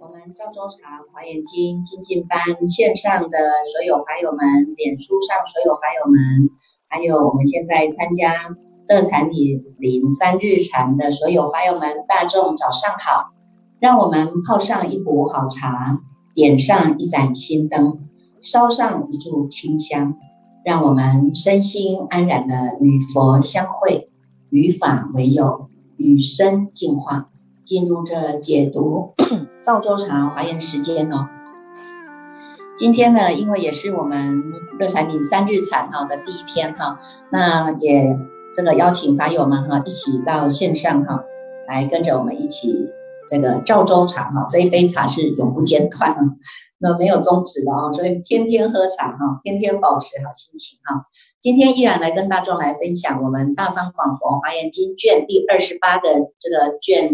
[0.00, 3.38] 我们赵州茶华严经精进班线上的
[3.70, 6.50] 所有法友们，脸书上所有法友们，
[6.88, 8.32] 还有我们现在参加
[8.88, 13.30] 乐禅里林三日禅的所有法友们，大众早上好！
[13.78, 16.00] 让我们泡上一壶好茶，
[16.34, 18.08] 点上一盏心灯，
[18.40, 20.16] 烧上一炷清香，
[20.64, 24.10] 让我们身心安然的与佛相会，
[24.50, 27.28] 与法为友，与生进化。
[27.62, 29.14] 进入这解读
[29.62, 31.28] 赵州茶华严时间哦。
[32.76, 34.42] 今天呢，因为也是我们
[34.78, 36.98] 热产品三日产哈的第一天哈，
[37.30, 38.18] 那也
[38.52, 41.22] 这个邀请法友们哈一起到线上哈，
[41.68, 42.88] 来跟着我们一起
[43.30, 46.20] 这个赵州茶哈，这一杯茶是永不间断啊，
[46.78, 51.06] 那没有终止的哦，所以天天喝茶哈，天天保持好心情哈。
[51.38, 57.08] 今天依然来跟大众来分享我们大方广佛华严经卷第二十八的这个卷。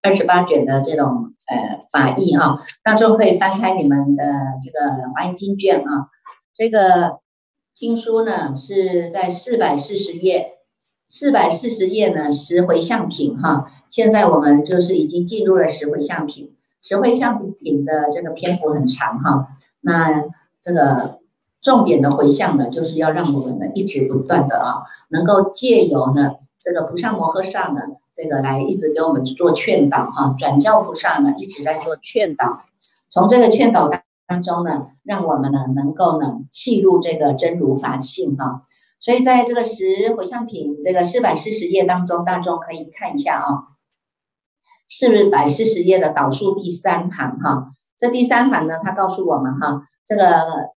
[0.00, 4.22] 二十八卷的这种呃法义哈，大众可以翻开你们的
[4.62, 6.06] 这个华严经卷啊，
[6.54, 7.18] 这个
[7.74, 10.52] 经书呢是在四百四十页，
[11.08, 19.48] 四百四十页呢十回向品哈，现在我们就是已经进入了十回向品，十回向品的这个篇幅很长哈，
[19.80, 20.24] 那
[20.60, 21.18] 这个
[21.60, 27.80] 重点的回向呢，就是要让我们呢一直不断的啊，能够借由呢这个菩萨摩诃萨呢。
[28.20, 32.64] 这个来一直给我们做劝导哈，转教菩萨呢一直在做劝导，
[33.08, 38.62] 从这个劝导当当中呢，让我们呢能够呢契入这个真如法性哈。
[39.00, 43.76] 所以在这个十回向品这个四百四十页当中，大众可以看一下啊，
[44.86, 47.70] 四百四十页的导数第三行哈。
[47.96, 50.70] 这第三行呢，它告诉我们哈，这个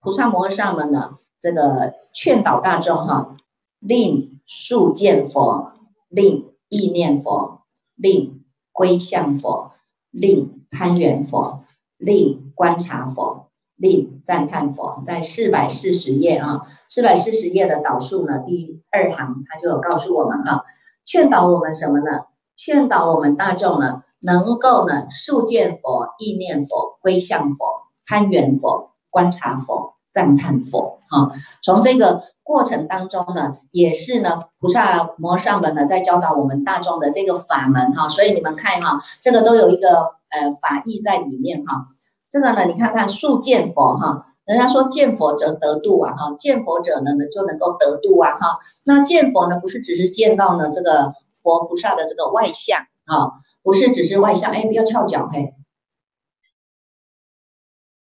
[0.00, 3.36] 菩萨摩诃萨们呢，这个劝导大众哈，
[3.78, 5.72] 令速见佛，
[6.08, 6.46] 令。
[6.72, 7.64] 意念佛，
[7.96, 9.72] 令归向佛，
[10.12, 11.64] 令攀缘佛，
[11.96, 13.49] 令观察佛，
[13.80, 20.64] 令赞叹佛，在四百四十页啊，四百四十页的导数呢，第二行他就有告诉我们哈，
[21.04, 22.26] 劝导我们什么呢？
[22.56, 27.66] 劝导我们大众呢，能够呢，速见佛，意念佛，归向佛，
[28.06, 29.94] 攀缘佛，观察佛。
[30.12, 31.30] 赞叹佛啊，
[31.62, 41.86] 从这个过程当中呢，也是呢，菩萨摩上门呢在教导我们大众的这个法门哈，所以你们看哈，这个都有一个呃法义在里面哈。
[42.30, 48.58] 这个呢，你看看速见佛哈，人家说见佛则得度啊哈，见佛者呢呢就能够得度啊哈。
[48.84, 55.54] 那见佛呢，不是只是见到呢这个佛菩萨的这个外相啊，不是只是外相，哎，不要翘脚嘿。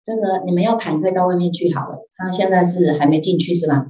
[0.04, 2.08] 这个你们要谈，可以到外面去好了。
[2.16, 3.88] 他现在是还没进去是吧？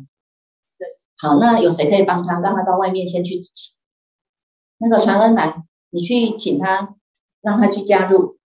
[0.78, 0.88] 对。
[1.18, 3.40] 好，那有谁可以帮他，让他到外面先去？
[4.80, 6.96] 那个传恩来，你去请他，
[7.42, 8.37] 让他去加入。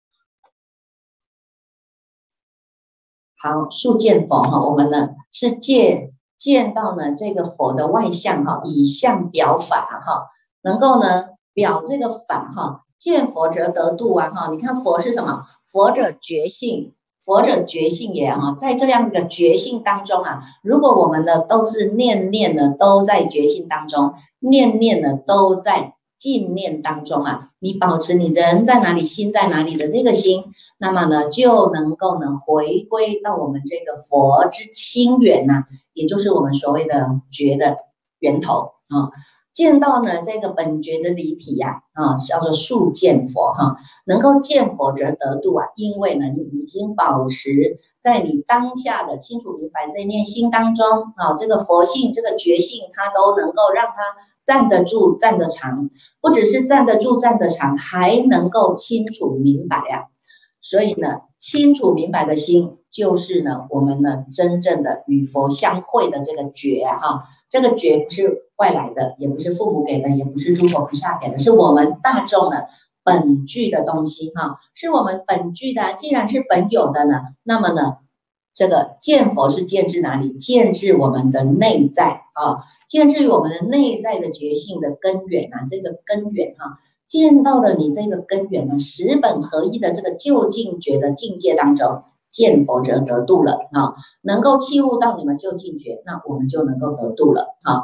[3.41, 10.27] 好，速见佛哈，我们呢是见见到呢这个佛的外相哈，以相表法哈，
[10.63, 14.49] 能够呢表这个法哈，见佛则得度啊哈。
[14.51, 15.43] 你看佛是什么？
[15.65, 16.93] 佛者觉性。
[17.23, 30.43] 佛者觉性也啊，在这样的觉性当中啊，如果我们呢都是念念呢都在觉性当中，念念呢都在静念当中啊，你保持你人在哪里，心在哪里的这个心，
[30.77, 37.75] 那么呢就能够呢回归到我们这个佛之清源呐，也就是我们所谓的觉的
[38.19, 39.09] 源头啊。
[39.53, 54.01] 见到呢这个本觉的离体呀，啊，叫做速见佛哈，能够见佛则得度啊，因为呢你已经保持在你当下的清楚明白这一念心当中啊，这个佛性这个觉性，它都能够让它
[54.51, 55.87] 站得住站得长，
[56.19, 60.07] 不只是站得住站得长，还能够清楚明白呀。
[60.59, 68.51] 所以呢，清楚明白的心，就是呢我们呢真正的与佛相会的这个觉哈，这个觉不是。
[68.57, 72.67] 外来的也不是父母给的，也不是诸佛菩萨给的，是我们大众的
[73.03, 75.93] 本具的东西哈，是我们本具的。
[75.93, 77.95] 既然是本有的呢，那么呢，
[78.53, 80.33] 这个见佛是见至哪里？
[80.33, 86.77] 见至我们的内在啊，见至于我们的内在的觉性的根源啊，这个根源哈，
[87.07, 92.03] 见到了你这个根源呢，十本合一的这个究竟觉的境界当中。
[92.31, 97.83] 见佛则得度了啊，能够契悟到你们究竟觉，那我们就能够得度了啊。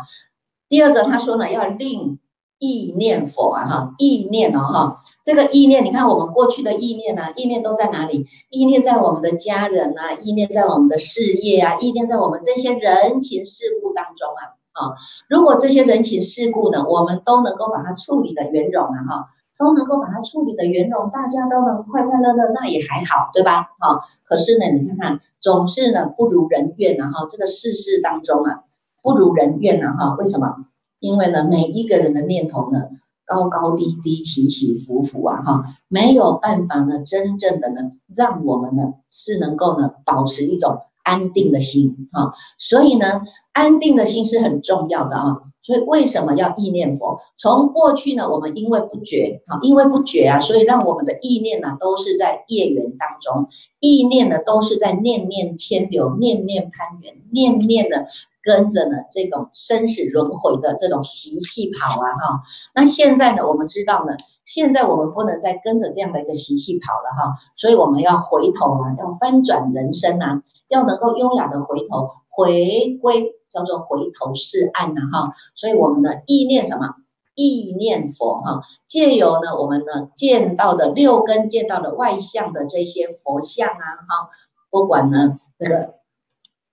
[0.70, 2.18] 第二个，他说呢，要令
[2.60, 8.26] 意念佛啊哈，意念哦哈，这个意念，你看我们过去的意念呢，意念都在哪里？
[8.50, 14.94] 意念在我们的家人啊，意念在我们的事业啊，意念在我们这些人情世故当中啊啊，
[15.30, 19.28] 如果这些人情世故呢，我们都能够把它处理的圆融啊哈，
[19.60, 23.70] 都能够把它处理的圆融，大家都能快快乐乐，那也还好，对吧？
[23.80, 28.64] 哈，可是呢，你看看，总是呢不如人愿啊哈，这个世事当中啊，
[29.04, 30.56] 不如人愿啊哈，为什么？
[31.00, 32.90] 因为呢，每一个人的念头呢，
[33.26, 42.32] 高高低低、起起伏伏啊，哈，没有办法呢，真正的呢，让我们呢是能够呢，保持一种安定的心哈。
[42.58, 43.22] 所以呢，
[43.54, 45.38] 安定的心是很重要的啊。
[45.62, 47.20] 所以为什么要意念佛？
[47.38, 53.50] 从过去呢，我们因为不觉啊，因为不觉啊，所以让我们的意念呢，都是在业缘当中，
[53.82, 57.98] 意念呢，都是在念念牵流、念念攀缘、念念呢。
[58.48, 62.42] 跟着呢，这种生死轮回的这种习气跑啊，哈。
[62.74, 64.16] 那现在呢，我们知道呢，
[64.46, 67.36] 现在我们不能再跟着这样的一个习气跑了，哈。
[67.58, 75.34] 所以我们要回头啊，要翻转人生啊，要能够优雅的回头，回归叫做回头是岸呐，哈。
[75.54, 76.96] 所以我们的意念什么？
[77.36, 84.30] 意念佛哈，借由呢，我们呢见到的六根，见到的外相的这些佛像啊，哈，
[84.72, 85.97] 不管呢这个。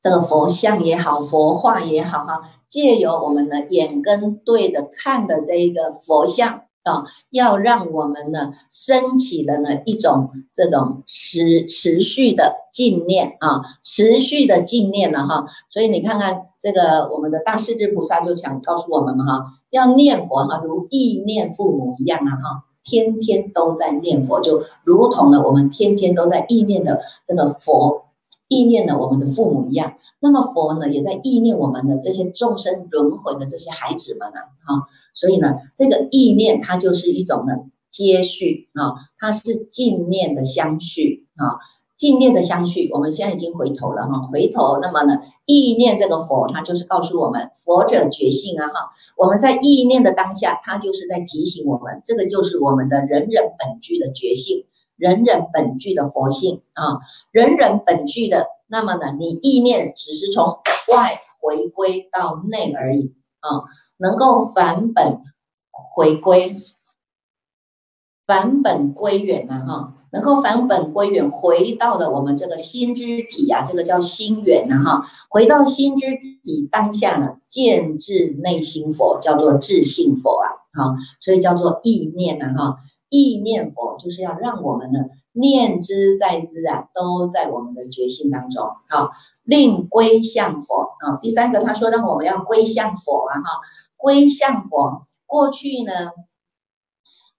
[0.04, 15.46] 这个佛像也好，佛画也好，哈，借由我们的眼跟对的看的这一个佛像啊，要让我们呢升起了呢一种这种持持续的静念啊，持续的静念了哈。
[15.70, 28.04] 所以你看看这个我们的大势至菩萨就想告诉我们嘛哈，要念佛哈，如意念父母一样啊哈，天天都在念佛，就如同呢我们天天都在意念的这个佛。
[28.48, 37.54] 意念呢，我们的父母一样，那么佛呢，也在意念我们的这些众生轮回的这些孩子们呢，哈，所以呢，这个意念它就是一种呢
[37.90, 41.56] 接续啊，它是净念的相续啊，
[41.96, 42.90] 净念的相续。
[42.92, 54.66] 我们现在已经回头了哈，回头，那么呢，意念这个佛，它就是告诉我们，佛者觉性啊哈，我们在意念的当下，它就是在提醒我们，这个就是我们的人人本具的觉性。
[54.96, 57.00] 人人本具的佛性啊，
[57.32, 60.58] 人人本具的，那么呢，你意念只是从
[60.92, 63.64] 外回归到内而已啊，
[63.98, 65.20] 能够返本
[65.94, 66.56] 回归，
[68.26, 76.06] 返本归元呐哈，能够返本归元，回到了我们这个心之体啊，这个叫心源呐哈，回到心之
[76.42, 82.78] 体当下呢，见智内心佛，叫做智性佛啊，好，所以叫做意念呐哈。
[83.14, 84.98] 意念佛就是要让我们呢
[85.32, 88.66] 念之在之啊，都在我们的觉心当中。
[88.88, 89.10] 好，
[89.44, 91.16] 令归向佛啊。
[91.20, 93.60] 第三个他说让我们要归向佛啊，哈，
[93.96, 95.06] 归向佛。
[95.26, 96.10] 过去呢，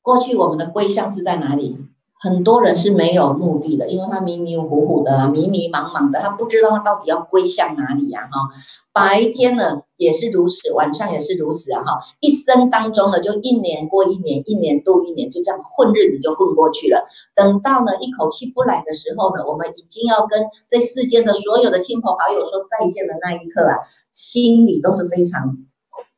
[0.02, 1.78] 过去我们的归向是在哪里？
[2.18, 8.22] 很多人是没有目的的，因为他迷迷糊糊的、迷迷茫茫的，他不知道他到底要归向哪里呀？
[8.32, 8.50] 哈，
[8.94, 11.84] 白天呢也是如此，晚上也是如此啊！
[11.84, 17.06] 哈，一生当中呢，就一年过一年，一年度一年，就这样混日子就混过去了。
[17.36, 20.40] 等到呢一口气不来的时候呢，我们已经要跟
[20.70, 23.76] 这世间的所有的亲朋好友说再见的那一刻啊，
[24.14, 25.58] 心里都是非常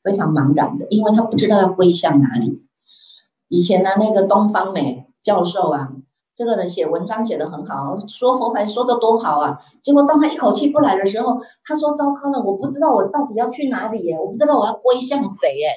[0.04, 2.62] 非常茫然的，因为他不知道要归向哪里。
[3.48, 5.07] 以前呢，那个东方美。
[5.28, 5.90] 教授啊，
[6.34, 9.60] 这个呢写文章写得很好，说佛法说得多好啊。
[9.84, 15.68] 结果当他一口气不来的时候，他说：“糟糕了，我不知道我到底要去哪里耶，我不知道我要归向谁耶。”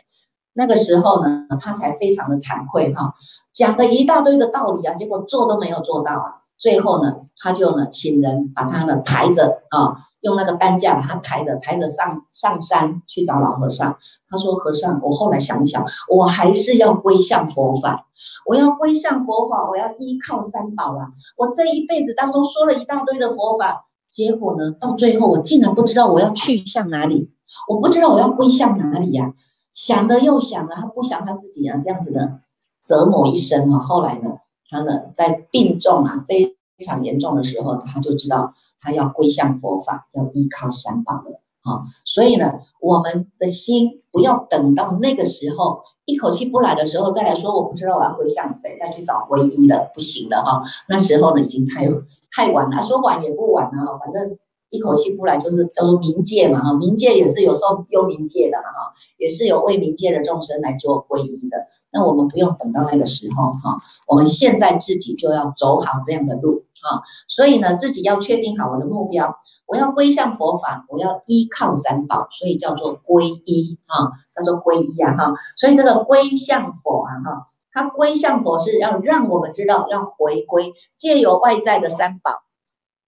[0.54, 3.12] 那个时候呢，他才非常的惭愧哈，
[3.52, 6.39] 讲了一大堆的道理啊，结果做都没有做到啊。
[6.60, 10.06] 最后呢，他就呢请人把他呢抬着啊。
[10.22, 13.96] 用那个担架把他抬着抬着上上山去找老和尚。
[14.28, 18.06] 他说：“和尚，我后来想一想，我还是要归向佛法。
[18.44, 21.08] 我要归向佛法，我要依靠三宝啊！
[21.38, 27.30] 我这一辈子当中说了一大堆的佛法，结果呢，到最后我竟然不知道我要去向哪里，
[27.70, 29.32] 我不知道我要归向哪里呀！
[29.72, 32.40] 想的又想了，他不想他自己啊，这样子的
[32.86, 33.78] 折磨一生啊。
[33.78, 34.32] 后来呢，
[34.70, 50.62] 他呢在病重啊，非常严重的时候，他就知道。”他要归向佛法，要依靠三宝了啊，所以呢，我们的心不要等到那个时候一口气不来的时候再来说，我不知道我要归向谁，再去找皈依了，不行了哈。
[50.88, 51.86] 那时候呢，已经太
[52.32, 54.38] 太晚了，说晚也不晚了哈，反正
[54.70, 61.66] 一口气不来就是叫做冥界嘛哈，冥界也是有时候幽冥界的哈，也是有为冥界的众生来做皈依的。
[61.92, 67.02] 那我们不用等到那个时候哈，我们现在自己就要走好这样的路哈。
[67.28, 69.36] 所以呢，自己要确定好我的目标，
[69.66, 75.34] 我要归向佛法，我要依靠三宝，所以叫做皈依哈，叫做皈依啊哈。
[75.56, 77.46] 所以这个归向佛啊哈。
[77.72, 82.42] 它归向佛是要让我们知道要回归，借由外在的三宝，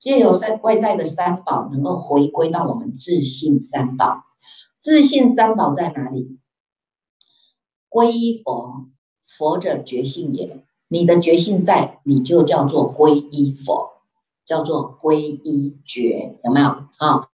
[0.02, 4.24] 借由三外在的三宝，能够回归到我们自信三宝。
[4.80, 6.40] 自信三宝在哪里？
[7.88, 8.88] 皈依佛，
[9.24, 10.64] 佛者觉性也。
[10.88, 13.92] 你的觉性在，你就叫做皈依佛，
[14.44, 16.66] 叫做皈依觉，有没有
[16.98, 17.28] 啊？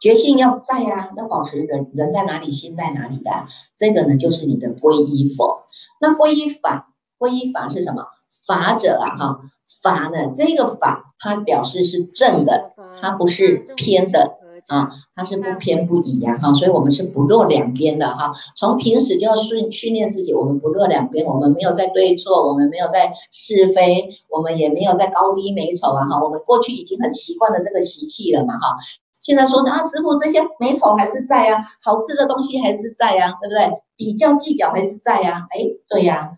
[0.00, 3.46] 觉性要在呀，要保持人人在哪里，心在哪里的，
[3.76, 5.66] 这个呢就是你的皈依佛。
[6.00, 8.06] 那皈依法，皈依法是什么？
[8.46, 9.40] 法者啊，哈，
[9.82, 18.32] 法呢，这个法它表示是正的，它不是偏的啊，它是不偏不倚呀，哈，所以我们是不落两边的哈。
[18.56, 28.76] 从平时就要训训练自己，我们不落两边，我们没有在对错，我们没有在是非，我们也没有在高低美丑啊，哈，我们过去已经很习惯了这个习气了嘛，哈。
[29.18, 33.82] 现在说啊，师傅这些美丑还是在呀，好吃的东西还是在呀，对不对？
[33.96, 35.58] 比较计较还是在呀，哎，
[35.88, 36.32] 对呀，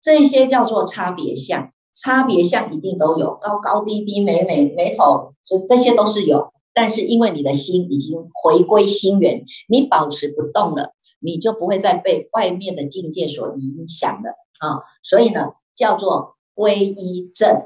[0.00, 6.52] 这些叫做差别相，差别相一定都有，高高低低、美美美丑，就这些都是有。
[6.72, 14.84] 但是因为你的心已经回归心源，你保持不动了，你就不会再被外面的境界所影响了啊。
[15.02, 17.62] 所以呢，叫做皈依正。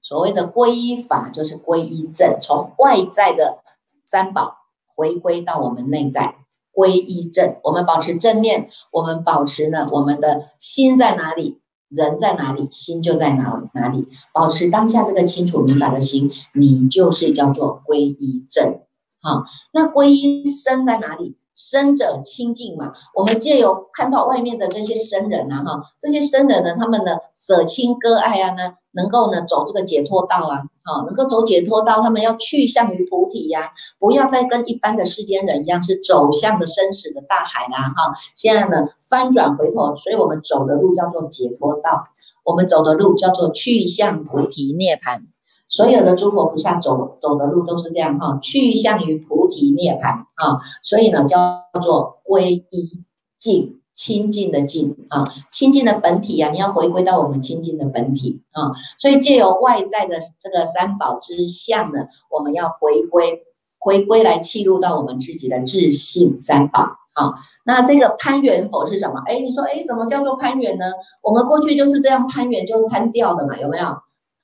[0.00, 3.58] 所谓的皈依法，就是皈依正，从外在的
[4.04, 4.54] 三宝
[4.96, 6.36] 回归到我们内在，
[6.72, 7.56] 皈依正。
[7.62, 14.08] 我们保持正念，我们保持呢，我们的心在哪里，人在哪里，心就在哪哪里。
[14.32, 18.80] 保持当下这个清楚明白的心，你就是叫做皈依正。
[19.20, 21.36] 好，那皈依生在哪里？
[21.54, 42.04] 生者清净嘛，我们借由看到外面的这些生人呐，哈，这些生人呢，他们呢舍亲割爱啊，呢能够呢走这个解脱道啊，哈，能够走解脱道，他们要去向于菩提呀，不要再跟一般的世间人一样，是走向的生死的大海啦，哈，现在呢翻转回头，所以我们走的路叫做解脱道，
[42.44, 45.22] 我们走的路叫做去向菩提涅槃。
[45.70, 53.04] 所有的诸佛菩萨走走的路都是这样哈，去向于菩提涅槃啊，所以呢叫做皈依
[53.38, 63.42] 净清净的净啊，清净的本体啊，你要回归到我们清净的本体啊，所以借由外在的这个三宝之相呢，我们要回归
[63.80, 66.82] 回归来契入到我们自己的自信三宝
[67.14, 67.34] 啊。
[67.66, 69.20] 那这个攀缘否是什么？
[69.26, 70.84] 哎，你说哎，怎么叫做攀缘呢？
[71.20, 73.84] 我们过去就是这样攀缘就攀掉的嘛，有没有？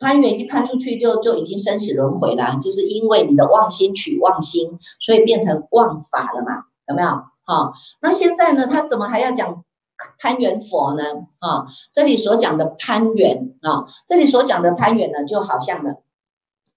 [0.01, 6.65] 攀缘一攀出去就就已经生死轮回了，就是因为你的妄心取妄心，所以变成妄法了嘛？
[6.89, 7.09] 有没有？
[7.45, 8.67] 好，那现在呢？
[8.67, 9.65] 他怎么还要讲
[10.19, 11.03] 攀缘佛呢？
[11.41, 15.91] 啊，这里所讲的攀缘啊，这里所讲的攀缘呢，就好像呢，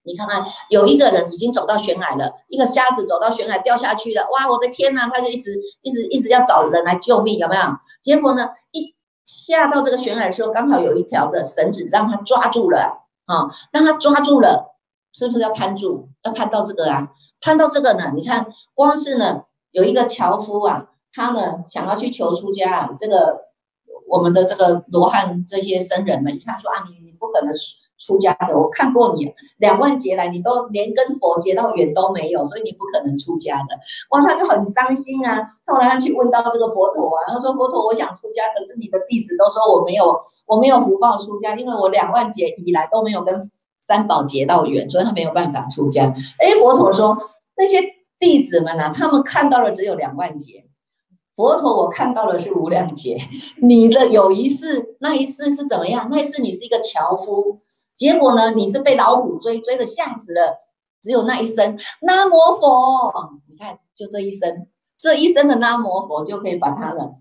[0.04, 7.62] 你看看有一个人已经走到悬崖了，一个瞎子走到悬崖掉下去了，哇，我的天呐，他就一直一直一直要找人来救命，有没有？
[8.02, 13.04] 结果呢，一下到这个悬崖的时候，刚好有一条的绳子让他抓住了。
[13.28, 13.44] 啊，
[13.74, 14.74] 让他抓住了，
[15.12, 16.08] 是不是要攀住？
[16.24, 17.10] 要攀到这个啊？
[17.42, 18.14] 攀到这个呢？
[18.16, 23.42] 你看，光是呢，有一个樵夫啊，他呢想要去求出家啊，这个
[24.08, 27.54] 我们的这个罗汉这些僧人们，一看说啊，你你不可能
[28.00, 33.78] 出家的，我看过你两万劫来，你都连跟佛结到缘都没有，所以你不可能出家的。
[34.12, 35.48] 哇，他就很伤心啊。
[35.66, 40.16] 后来他去问到这个佛陀啊，他说佛陀，我想出家，可是你的弟子都说我没有。
[40.48, 43.38] 我没有福报出家，因为我两万劫以来都没有跟
[43.82, 46.06] 三宝结到缘，所以他没有办法出家。
[46.40, 47.18] 哎，佛陀说
[47.58, 47.82] 那些
[48.20, 50.66] 弟子们呢，他们看到了只有两万劫，
[51.36, 53.18] 佛陀我看到的是无量劫。
[53.62, 56.08] 你的有一世，那一世是怎么样？
[56.10, 57.62] 那一世你是一个樵夫，
[57.96, 60.58] 结果呢，你是被老虎追，追的吓死了，
[61.02, 63.14] 只有那一声南无佛，
[63.50, 64.68] 你看就这一声，
[65.00, 67.16] 这一声的南无佛就可以把他的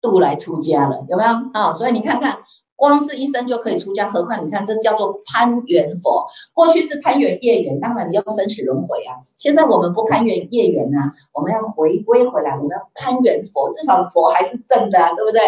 [0.00, 1.72] 渡来出家了，有没有啊？
[1.72, 2.38] 所以你看看。
[2.82, 6.26] 光是一生就可以出家，何况你看这叫做攀缘佛。
[6.52, 9.22] 过去是攀缘业缘，当然你要生死轮回啊。
[9.38, 15.40] 现在我们不攀缘业缘啊，我们要回归回来，我们要攀缘佛，至少佛还是正的啊，对不对？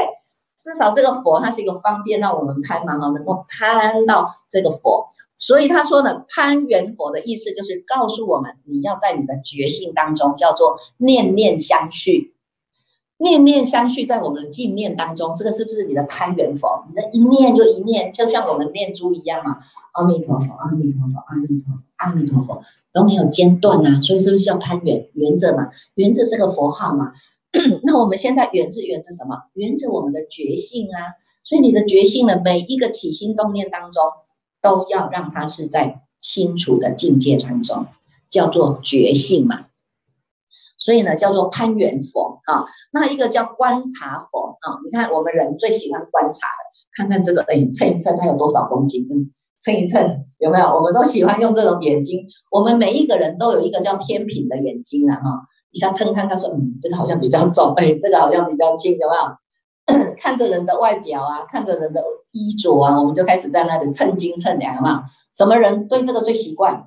[0.63, 5.09] 至少这个佛它是一个方便让我们攀嘛，哈，能够攀到这个佛。
[5.37, 12.34] 所以他说呢，攀缘佛的意思就是告诉我们，你要在你的觉性当中叫做念念相续。
[13.19, 16.85] 念念相续在我们的净念当中，这个是不是你的攀缘佛？
[16.89, 19.59] 你的一念又一念，就像我们念珠一样嘛。
[19.93, 22.61] 阿弥陀佛，阿弥陀佛，阿弥陀佛，阿弥陀佛
[22.93, 25.09] 都没有间断呐，所以是不是叫攀缘？
[25.15, 27.13] 缘着嘛，缘着这个佛号嘛。
[27.85, 29.45] 那我们现在缘是缘着什么？
[29.55, 31.15] 缘着我们的觉性啊。
[31.45, 34.03] 所以你的觉性呢，每一个起心动念当中，
[34.61, 37.87] 都要让它是在清楚的境界当中，
[38.29, 39.67] 叫做觉性嘛。
[40.85, 42.63] 所以呢，叫做攀缘佛啊。
[42.93, 44.77] 那一个叫观察佛啊。
[44.85, 46.63] 你看，我们人最喜欢观察的，
[46.95, 50.67] 看看这个，哎，称一称它有多少公斤，嗯，称一称有没有？
[50.67, 52.27] 我们都喜欢用这种眼睛。
[52.51, 55.31] 我们每一个人都有一个叫天平的眼睛啊，哈，
[55.71, 59.23] 一下称看看说，嗯，这个好像比较重，哎，这个好像比较轻，有没有？
[60.19, 64.97] 看着人的外表啊，看着人的衣着啊，我们就开始在那里称斤称两，有没有？
[65.37, 66.85] 什么人对这个最习惯？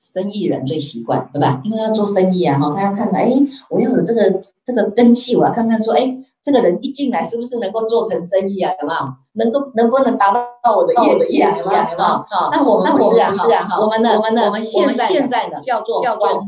[0.00, 1.60] 生意人最习惯，对吧？
[1.62, 3.30] 因为要做生意啊，哈，他要看，哎，
[3.68, 8.72] 我要有这个这个根气，我要看看说，哎，这个人一进来是不是能够做成生意啊？
[8.80, 9.00] 有没有？
[9.34, 11.54] 能够能不能达到我的业绩啊？
[11.58, 12.26] 有没有？
[12.50, 13.30] 那我们不是啊，
[13.68, 14.16] 哈，我们的？
[14.16, 14.46] 我们的？
[14.46, 16.46] 我们现在现在呢叫做叫做观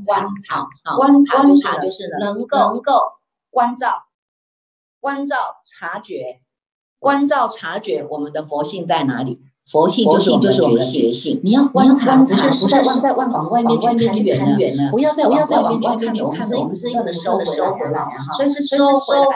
[0.48, 0.66] 察，
[0.96, 2.92] 观察观察就是能够能够
[3.50, 3.92] 关照
[4.98, 6.40] 关照察觉
[6.98, 9.42] 关照察觉我们的佛性在哪里？
[9.70, 14.18] 佛性就是就是我们的觉性，你要观察，不是不是在往往外面去看
[14.58, 18.04] 远了，不要再不要再往外看，我们是一直是一直收收回来，
[18.36, 18.76] 所以是收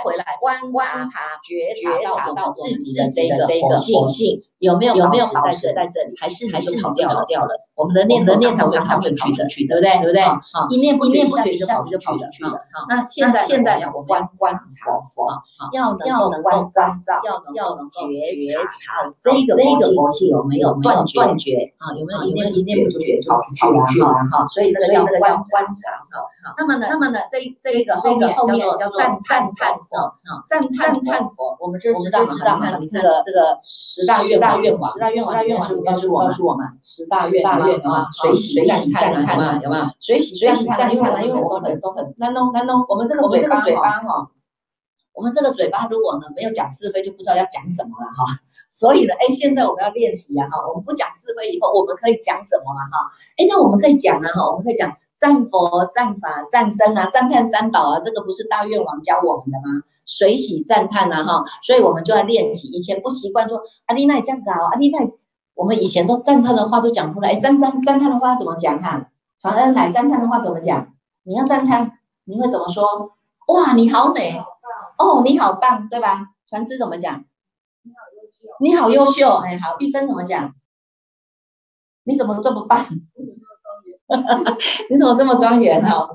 [0.03, 1.73] 回来观察觉
[2.13, 4.43] 察到自己的这个这个佛性。
[4.67, 6.15] 有没有有没有保持在这里？
[6.21, 7.51] 还是还是跑掉了掉了？
[7.77, 9.91] 我们的念的念常常跑出去的，对不对？
[10.03, 10.23] 对不对？
[10.25, 12.59] 好，一念不一念不觉一下子就跑出去了。
[12.89, 15.29] 那现在现在要观观察佛，
[15.73, 21.93] 要要能够关照，要能要能够觉察这个这个佛性有没有断断绝啊？
[21.95, 23.55] 有没有有没有一念不觉就跑出
[23.93, 24.09] 去了？
[24.33, 26.01] 哈，所以这个叫这个叫观察。
[26.11, 34.41] 好，那么呢，那么呢，这这一个后面后面叫做赞叹佛啊，赞叹叹佛，我们就知道知道哈，这个这个十大愿。
[34.57, 39.85] 大愿望，十大愿望，十大愿望是告诉告诉我们，十大愿望愿啊，随喜随喜赞叹啊，有没有？
[40.01, 44.31] 随喜随喜赞叹，因为因为我们都很难弄难弄，我们这个我们这个嘴巴哈，
[45.13, 48.25] 我们这个嘴巴如果呢没有讲是非，就不知道要讲什么了哈。
[48.69, 53.11] 所以呢，哎，现在我们要练习啊哈，我们不讲是非以后，我们可以讲什么了哈？
[53.37, 54.91] 哎，那我们可以讲呢哈，我们可以讲。
[55.17, 59.83] 赞佛、赞法、赞僧啊，赞叹三宝啊，这个不是大愿王教我们的吗？
[60.05, 62.69] 随喜赞叹啊，哈，所以我们就要练习。
[62.69, 65.11] 以前不习惯说阿丽奈这样搞，阿丽奈，
[65.55, 69.09] 我们以前都赞叹的话都讲不来，赞叹赞叹的话怎么讲哈？
[69.39, 70.95] 传恩来赞叹的话怎么讲？
[71.25, 72.85] 你要赞叹，你会怎么说？
[73.49, 74.39] 哇，你好美，
[74.99, 76.29] 哦，你好棒，对吧？
[76.47, 77.25] 传知怎么讲？
[77.83, 80.53] 你好优秀，你好优秀，哎，好，玉珍怎么讲？
[82.05, 82.79] 你怎么这么棒？
[84.91, 86.09] 你怎么这么庄严哈？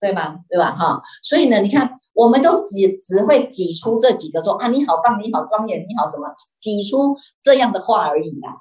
[0.00, 0.36] 对吗？
[0.48, 0.72] 对吧？
[0.76, 8.58] 哈，所以呢，你看，我们都只只会挤出这几个说啊，你好棒，你好庄严，你好什么，挤出这样的话而已啦。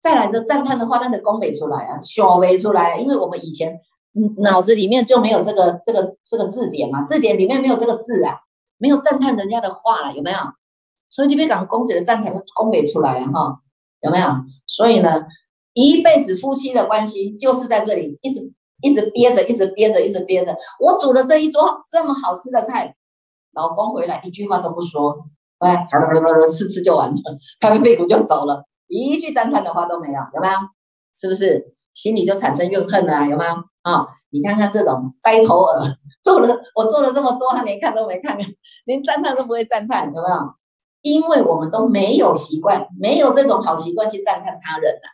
[0.00, 3.78] 再来的赞叹的话，那得恭维出来啊，说维出来，因为我们以前
[4.38, 8.38] 脑子里面就没有这个这个这个字典嘛，字典里面没有这个字啊，
[8.78, 10.38] 没有赞叹人家的话了，有没有？
[11.10, 13.60] 所以你别讲公子的赞叹恭维出来啊，哈，
[14.00, 14.26] 有没有？
[14.66, 15.26] 所以呢？
[15.78, 20.52] 一辈子夫妻的关系就是在这里，一直一直憋着，一直憋着，一直憋着。
[20.80, 22.96] 我煮了这一桌这么好吃的菜，
[23.52, 25.16] 老公回来一句话都不说，
[25.58, 27.16] 哎，吃吃就完了，
[27.60, 30.54] 拍拍屁股就走了，一句赞叹的话都没有，有没有？
[31.16, 33.24] 是不是心里就产生怨恨了？
[33.28, 34.04] 有没有啊？
[34.30, 35.80] 你看看这种呆头鹅，
[36.24, 38.36] 做了我做了这么多，他连看都没看，
[38.84, 40.36] 连赞叹都不会赞叹，有没有？
[41.02, 45.06] 因为我们都没有习惯，没有这种好习惯去赞叹他人啊。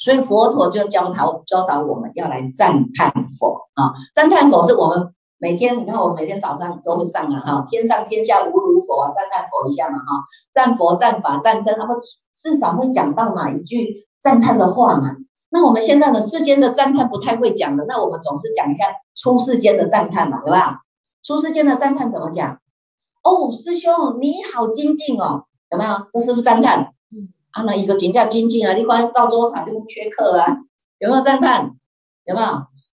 [0.00, 3.92] 所以佛陀就教导教导我们要来赞叹佛啊！
[4.14, 10.04] 赞叹佛是我们每天，你看我们每天早上都会上啊，哈，天上天下无如佛啊，赞叹佛一下嘛，哈，
[10.52, 11.94] 赞佛赞法赞僧，他们
[12.34, 15.16] 至少会讲到哪一句赞叹的话嘛。
[15.50, 20.80] 那我们现在的世间的赞叹不太会讲的，那我们总是讲一下出世间的赞叹嘛，对吧？
[21.22, 22.58] 出世间的赞叹怎么讲？
[23.22, 25.90] 哦，师兄你好精进哦，有没有？
[26.10, 26.94] 这是不是赞叹？
[27.52, 30.56] 啊，那一个评价精进啊，你看赵州厂就不缺课啊，
[30.98, 31.70] 有没有赞叹？
[32.24, 32.48] 有没有？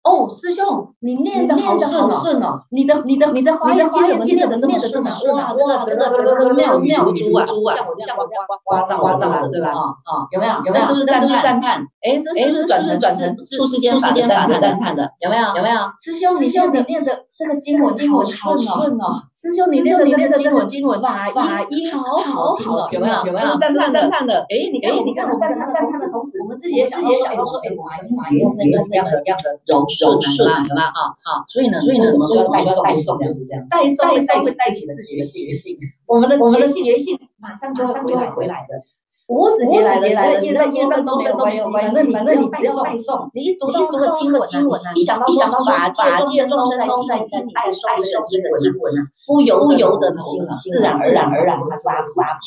[0.06, 5.52] 哦，师兄，你念的好顺哦，你的你的你的华严经怎么念的这么顺啊？
[5.52, 9.70] 哇，这个这个这个妙妙珠啊，像我像我这样刮刮刮刮的，对吧？
[9.70, 10.54] 啊啊，有没有？
[10.64, 10.86] 有没有？
[10.86, 11.42] 是不是赞叹？
[11.42, 11.82] 赞叹？
[12.04, 15.12] 哎，这是不是转成转成出世间法的赞叹的？
[15.22, 15.56] 有没有？
[15.56, 15.78] 有没有？
[16.00, 24.40] 师兄，师兄，你念的这个经文经文好顺哦，师兄你念的念的经文经文法法音好好听哦，有没有有没有赞叹赞叹的？
[24.48, 31.12] 哎，你看你看我赞叹赞叹的同时，我们自己也自己也想到说，哎，法音法音这个这样的这样的柔顺顺有没有啊？
[31.28, 38.80] 好，所以呢所以呢什么说带带带送就是这样，代送带送会带起自己的觉性，我们的我们的觉性马上马上就会回来的。
[39.28, 45.90] 无始劫来的，业在业上都生都没有关系，反正你只要拜诵，你一读到这个经文啊，一想到一想到法
[46.22, 52.38] 界众生都在听你爱诵这个经文啊，不由不由得的心，自然而然而然它发发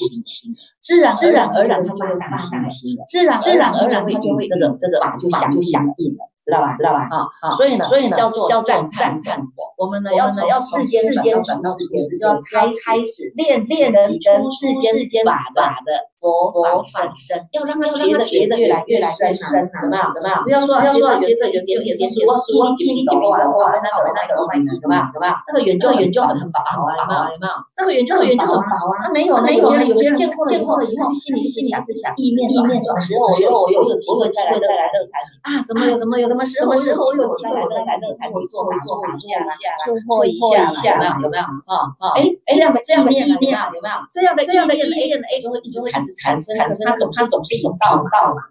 [0.81, 6.31] 自然自然而然它就会发大心，自然自然而然它就会这个这个法就响就响应了。
[6.49, 6.75] 知道吧？
[6.79, 7.07] 知道吧？
[7.11, 7.51] 啊啊！
[7.51, 9.69] 所以呢，所以呢，叫做叫赞赞叹佛。
[9.77, 19.83] 我们呢，要呢，要世间世间转到世间，就要开开始练练习跟世间世间法法的佛佛法身，要让他觉得觉得越来越深深啊！
[19.83, 20.11] 怎么样？
[20.15, 20.43] 怎么样？
[20.43, 24.67] 不要说不要说接着有点有点说说听你讲完话，那个那个怎么样？
[24.83, 25.07] 怎么样？
[25.15, 25.35] 怎么样？
[25.47, 26.99] 那个圆就圆就很薄啊！
[26.99, 27.23] 有没有？
[27.31, 27.55] 有没有？
[27.79, 29.07] 那个圆就圆就很薄啊！
[29.07, 35.63] 那没有没有有些人见过了见过了以后就心里就想是想意念意念说，时候我有我有有机会再来再来乐财啊！
[35.63, 36.43] 怎么有怎么有怎么？
[36.43, 39.39] 什么时候我有机会我再乐才会做打做打下
[39.87, 48.43] 突破一下有没有有没有啊啊哎这样的这样的意念有没有这样的这样的 A N A 就会一直产生产生产生它总它总是一种道道嘛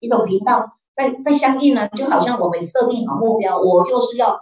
[0.00, 4.40] 一种频道在在相应呢就好像我们设定好目标我就是要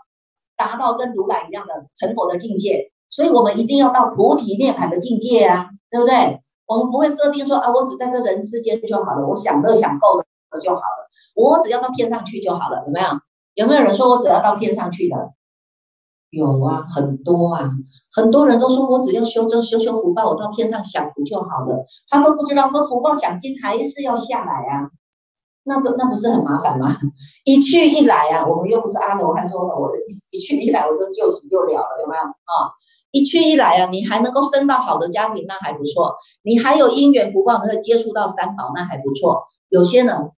[0.56, 10.24] 达到跟如来一样的成佛的境界所以我们一定要到菩提涅槃的境界啊对不对我们不会设定说啊我只在这人世间就好了我享乐享够了
[10.60, 13.06] 就好了，我只要到天上去就好了，有没有？
[13.54, 15.30] 有没有人说我只要到天上去的？
[16.30, 17.70] 有啊，很多啊，
[18.14, 21.84] 很多人都说我只要修正修修福报，我到天上享福就好了。
[22.08, 24.90] 他都不知道，说福报享尽还是要下来啊，
[25.64, 26.96] 那这那不是很麻烦吗？
[27.44, 29.90] 一去一来啊，我们又不是阿罗汉说我的，我
[30.30, 32.70] 一去一来我就就死就了了，有没有啊？
[33.10, 36.14] 一去一来啊，你还能够生到好的家庭，那还不错。
[36.44, 39.42] 你还有因缘福报，能够接触到三宝，那还不错。
[39.68, 40.30] 有些人。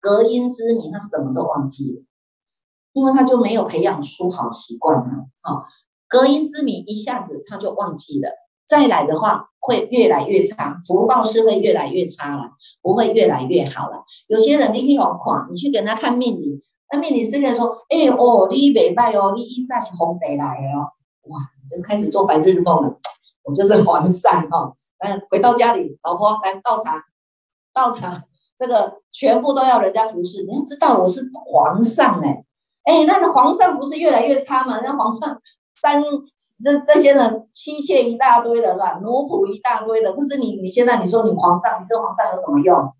[0.00, 2.02] 隔音之谜，他什么都忘记了，
[2.92, 5.24] 因为他就没有培养出好习惯啊。
[5.40, 5.62] 好，
[6.08, 8.30] 隔音之谜一下子他就忘记了，
[8.66, 12.50] 再来的话会越来越差，福报是会越来越差了，
[12.82, 14.02] 不会越来越好了。
[14.26, 20.88] 有些人你可以往看，你去给他看命理，那命理师跟他说：“哎哦，你没拜哦，你一下是红得来的哦。”
[21.28, 22.98] 哇，就开始做白日梦了。
[23.44, 27.02] 我就是皇上哈，嗯，回到家里，老婆来倒茶，
[27.72, 28.24] 倒茶。
[28.56, 32.44] 这个全部都要人家服侍，你要知道我是皇上哎
[32.88, 34.80] 哎，那个皇上不是越来越差吗？
[34.82, 35.38] 那皇上
[35.78, 36.02] 三
[36.64, 38.98] 这这些人妻妾一大堆的是吧？
[39.02, 42.90] 奴仆一大堆的，可是你你现在你说你皇上，你是皇上有什么用？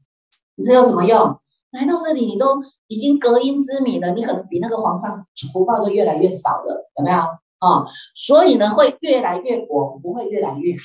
[0.57, 1.35] 你是有什么用？
[1.71, 7.83] 来到这里你都已经隔音之谜了，你可能比那个皇上福报就越来越少了，有没有啊？
[8.15, 10.83] 所以呢，会越来越薄，不会越来越好。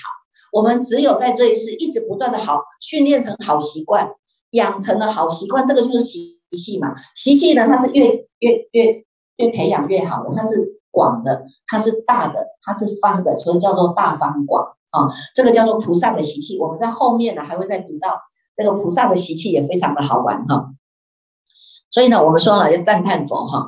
[0.53, 4.09] 我们只有在这一世一直不断的好训练成好习惯。
[4.53, 6.95] 养成了好习惯，这个就是习气嘛。
[7.15, 9.03] 习气呢，它是越越越
[9.37, 15.09] 越培养越好的，它是广的，它是大的，它是方的，所以叫做大方广啊。
[15.33, 16.59] 这个叫做菩萨的习气。
[16.59, 18.21] 我们在后面呢还会再读到
[18.55, 20.69] 这个菩萨的习气也非常的好玩哈。
[21.89, 23.67] 所以呢，我们说了要赞叹佛哈，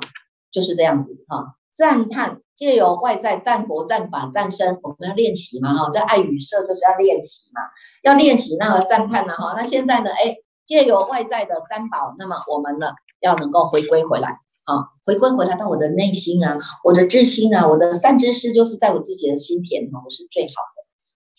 [0.51, 1.55] 就是这样子哈。
[1.73, 5.89] 赞叹借由外在赞佛、赞法、赞身，我们要练习嘛哈。
[5.89, 7.61] 在爱与色就是要练习嘛，
[8.03, 9.53] 要练习那个赞叹呢哈。
[9.57, 10.37] 那现在呢，哎。
[10.65, 12.88] 借由外在的三宝，那么我们呢
[13.21, 14.30] 要能够回归回来
[14.65, 20.84] 啊，回归回来到我的内心啊，我的智心啊，我的善知识就是在我自己的心田啊，我是最好的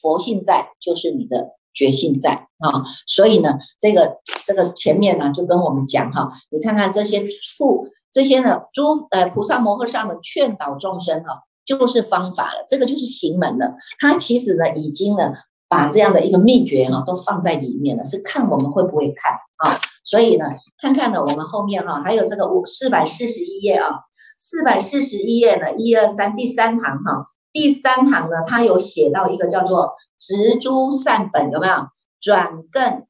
[0.00, 15.32] 佛性在，就是你的觉性在啊，所以呢，这个这个前面呢就跟我们讲哈，你看看这些处这些呢诸呃菩萨摩诃萨们劝导众生哈，就是方法了，这个就是行门了，它其实呢已经呢。
[15.68, 19.78] 把这样的一个秘诀哈都放在里面了，是看我们会不会看啊？
[20.04, 20.46] 所以呢，
[20.80, 23.90] 看看呢，我们后面哈还有这个五四百四十一页啊，
[24.38, 31.74] 四百四十一页呢，一二三第三行哈，第三行呢，它有写到一个叫做植诸善本，有没有？
[32.20, 33.04] 转更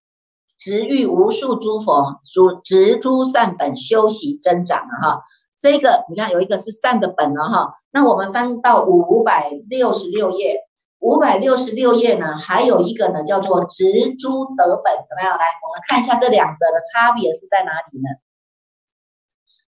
[0.58, 5.22] 植育无数诸佛，诸植诸善本修习增长了哈。
[5.58, 10.65] 这个你看有一个是善的本了哈，那我们翻到五百六十六页。
[11.00, 15.30] 五百六十六页呢，还有一个呢，叫做植诸得本，有没有？
[15.30, 18.08] 来，我们看一下这两者的差别是在哪里呢？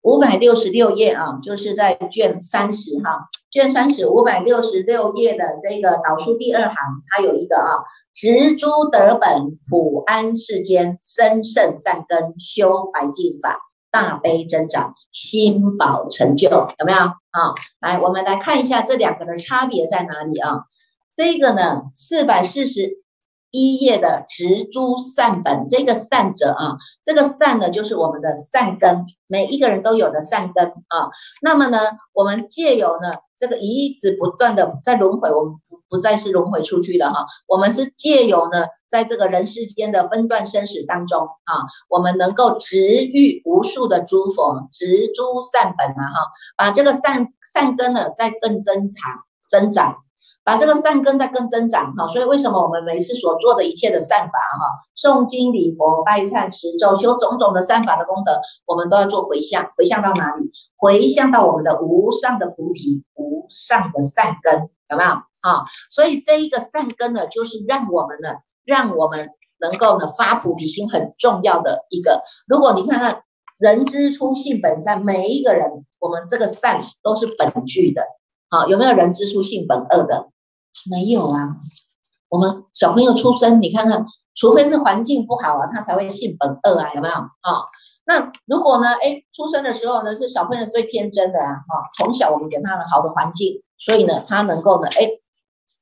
[0.01, 6.75] 五百六十六页啊，就是在卷三十哈，卷三十五百六十六页的这个导数第二行，
[7.09, 13.59] 它有一个啊，植诸得本，普安世间，生胜善根，修白净法。
[13.89, 17.55] 大悲增长，心宝成就，有没有啊？
[17.79, 20.65] 来，我们来看一下这两个的差别在哪里啊？
[21.17, 23.03] 这个呢，四百四十
[23.51, 31.09] 一页的植株善本，这个善者啊，这个善呢，就是我们的善根，每一个人都有的善根啊。
[31.41, 31.79] 那么呢，
[32.13, 35.55] 我们借由呢，这个一直不断的在轮回，我们。
[35.89, 49.13] 不再是轮回出去的哈，我们是借由呢，在这个人世间的分段生死当中啊，我们能够植育无数的诸佛，植诸善本啊哈，把这个善善根呢再更增长
[49.49, 49.95] 增长，
[50.47, 52.07] 把这个善根再更增长哈。
[52.07, 54.63] 所以为什么我们每次所做的一切的善法哈，
[54.95, 60.49] 诵经礼佛拜忏持咒修种种的善法的功德，我们都要做回向，回向到哪里？
[60.77, 65.09] 回向到我们的无上的菩提，无上的善根，有没有？
[65.41, 68.29] 啊，所以这一个善根呢，就是让我们呢，
[68.65, 69.29] 让我们
[69.59, 72.23] 能够呢发菩提心很重要的一个。
[72.47, 73.21] 如果你看看
[73.57, 78.01] 人之初性本善，每一个人我们这个善都是本具的。
[78.49, 80.29] 好，有没有人之初性本恶的？
[80.89, 81.55] 没有啊。
[82.29, 84.03] 我们小朋友出生，你看看，
[84.35, 87.13] 除非是环境不好啊，他才会性本恶啊，有没有？
[87.13, 87.63] 啊，
[88.05, 95.09] 那如果呢，哎，出生的时候呢是小朋友最天真的啊，哈，从小我们给他了好的环境，所以呢，他能够呢，哎。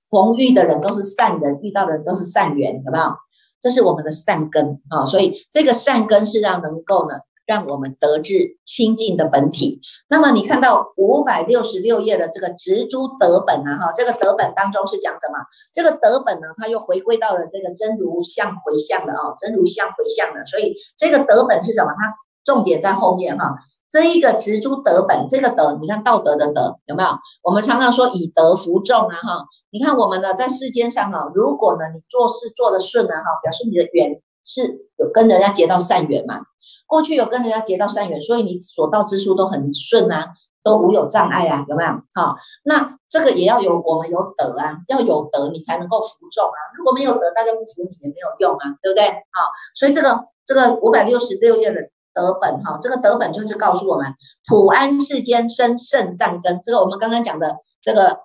[0.08, 3.16] 逢遇的人都是善人，遇到的人都是善缘，有没有？
[3.60, 9.80] 这是我们的善根啊，所以这个善根是让能够呢，让我们得至清净的本体。
[10.10, 15.40] 那么你看到五百六十六页的这个植诸德本啊，哈，这个德本当中是讲什么？
[15.74, 21.92] 这个德本呢，它又回归到了这个真如相回向的啊，真如相回向的，所以这个德本是什么？
[21.92, 23.56] 它重点在后面哈。
[23.92, 27.10] 这一个植诸德本，这个德，你看道德的德有没有？
[27.44, 36.42] 我们常常说以德服众啊，哈，你看我们呢在世间上啊，如果呢你做事做得顺啊，哈，表示你的缘是有跟人家结到善缘嘛。
[36.88, 40.30] 过去有跟人家结到善缘，所以你所到之处都很顺啊，
[40.64, 41.90] 都无有障碍啊，有没有？
[42.14, 46.60] 好，那这个也要有我们有德啊，要有德你才能够服众啊。
[46.78, 49.08] 如果没有德，大家不服你也没有用啊，对不对？
[49.10, 51.80] 好，所以这个这个五百六十六页的。
[52.16, 54.06] 德本哈，这个德本就是告诉我们，
[54.48, 56.62] 普安世间生圣善根。
[56.64, 58.20] 这个我们刚刚讲的这个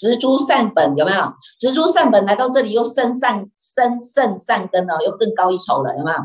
[0.00, 1.20] 植诸善本有没有？
[1.58, 6.16] 植诸善本来到这里又生善生胜善根了，又更高一筹了，有没有？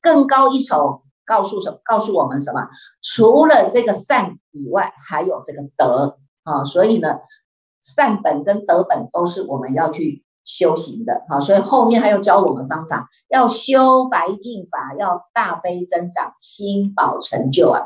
[0.00, 1.78] 更高一筹告诉什？
[1.84, 2.66] 告诉我们什么？
[3.02, 6.64] 除了这个善以外，还有这个德啊。
[6.64, 7.18] 所以呢，
[7.82, 10.24] 善本跟德本都是我们要去。
[10.50, 17.82] 修行的哈，所以后面还要教我们方法，要修白净法，要大悲增长，心宝成就啊。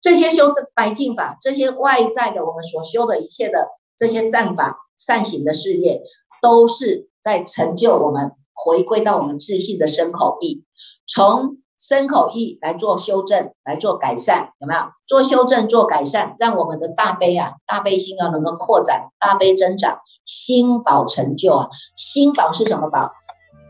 [0.00, 6.02] 这些修的白净法，这些外在的我们所修的一切的这些善法、善行的事业，
[6.40, 10.64] 都是在成就我们回归到我们自信的身口意，
[11.06, 11.58] 从。
[11.80, 14.80] 身口意来做修正，来做改善，有没有？
[15.06, 21.68] 做修正，做改善，让我们的大悲啊，大悲心啊，能够扩展，大悲增长，心宝成就啊。
[21.94, 23.12] 心宝是什么宝？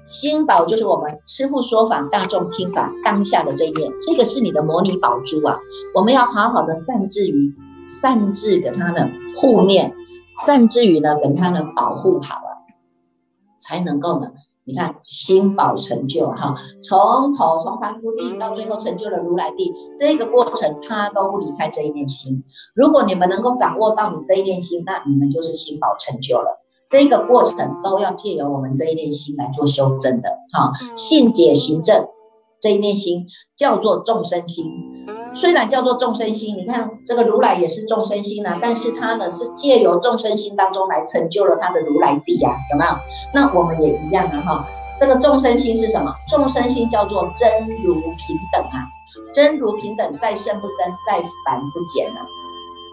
[0.06, 5.58] 心宝就是我们师父说法，大众听法当下的这一念，这个是你的模拟宝珠啊。
[5.94, 7.52] 我们要好好的善治于
[7.86, 9.94] 善治给他的护念，
[10.44, 12.64] 善至于呢等他呢保护好了，
[13.59, 14.33] 才能够呢。
[14.64, 22.44] 你看，心宝成就哈，从头从凡夫地到最后成就了如来地，这个过程他都不离开这一念心。
[22.74, 26.59] 如果你们能够掌握到你这一念心，那你们就是心宝成就了。
[26.90, 32.07] 这个过程都要借由我们这一念心来做修正的哈，信解行正
[32.61, 34.66] 这一念心叫做众生心。
[35.38, 42.90] 虽然叫做众生心，你看这个如来也是众生心啊，但是他呢是借由众生心当中来成就了他的如来地呀，有没有？
[43.33, 46.12] 那我们也一样啊，哈，这个众生心是什么？
[46.29, 47.48] 众生心叫做真
[47.85, 48.83] 如平等啊，
[49.33, 52.27] 真如平等，再生不增，再凡不减啊，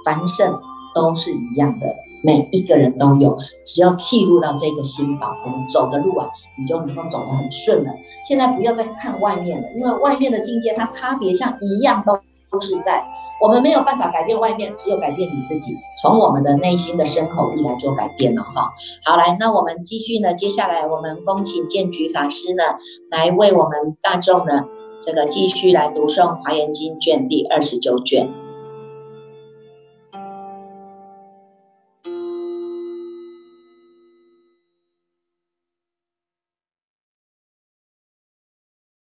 [0.06, 0.60] 凡圣
[0.94, 1.88] 都是一样的，
[2.22, 6.30] 每一个人都有，只要记入到这个心宝，我们走的路啊，
[6.60, 7.92] 你就能够走得很顺了。
[8.28, 12.16] 现在不要再看外面了，因为外面的境界它差别像一样都。
[12.56, 13.06] 都是在
[13.42, 18.72] 我们没有办法改变外面，只有改变你自己，从我们的内心的深口意来做改变了哈。
[19.04, 22.64] 好，来，那我们继续呢，接下来我们恭请建局法师呢，
[23.12, 24.64] 来为我们大众呢，
[25.02, 28.30] 这个继续来读诵《华严经》卷第二十九卷。